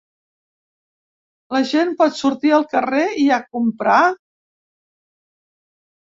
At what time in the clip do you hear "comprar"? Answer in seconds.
3.57-3.99